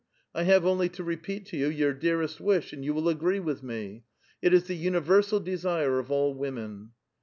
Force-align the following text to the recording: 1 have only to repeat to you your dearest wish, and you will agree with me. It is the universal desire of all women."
1 0.31 0.45
have 0.45 0.65
only 0.65 0.89
to 0.89 1.03
repeat 1.03 1.45
to 1.45 1.55
you 1.55 1.67
your 1.67 1.93
dearest 1.93 2.41
wish, 2.41 2.73
and 2.73 2.83
you 2.83 2.91
will 2.91 3.07
agree 3.07 3.39
with 3.39 3.61
me. 3.61 4.03
It 4.41 4.51
is 4.51 4.63
the 4.63 4.73
universal 4.73 5.39
desire 5.39 5.99
of 5.99 6.09
all 6.09 6.33
women." 6.33 6.93